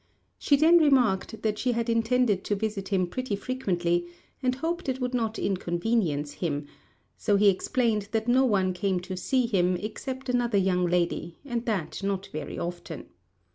She 0.39 0.55
then 0.55 0.79
remarked 0.79 1.43
that 1.43 1.59
she 1.59 1.73
intended 1.73 2.43
to 2.45 2.55
visit 2.55 2.87
him 2.87 3.05
pretty 3.05 3.35
frequently, 3.35 4.07
and 4.41 4.55
hoped 4.55 4.89
it 4.89 4.99
would 4.99 5.13
not 5.13 5.37
inconvenience 5.37 6.31
him; 6.31 6.65
so 7.19 7.35
he 7.35 7.49
explained 7.49 8.09
that 8.11 8.27
no 8.27 8.43
one 8.43 8.73
came 8.73 8.99
to 9.01 9.15
see 9.15 9.45
him 9.45 9.75
except 9.75 10.27
another 10.27 10.57
young 10.57 10.87
lady, 10.87 11.37
and 11.45 11.67
that 11.67 12.01
not 12.01 12.25
very 12.33 12.57
often. 12.57 13.09